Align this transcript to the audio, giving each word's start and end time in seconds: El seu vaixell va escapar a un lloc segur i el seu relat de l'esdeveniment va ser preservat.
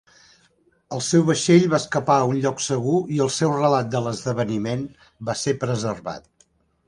El 0.95 1.01
seu 1.07 1.25
vaixell 1.25 1.67
va 1.73 1.79
escapar 1.83 2.15
a 2.21 2.23
un 2.31 2.39
lloc 2.45 2.63
segur 2.69 2.95
i 3.17 3.21
el 3.27 3.31
seu 3.35 3.53
relat 3.57 3.93
de 3.97 4.01
l'esdeveniment 4.05 4.83
va 5.29 5.37
ser 5.43 5.57
preservat. 5.65 6.27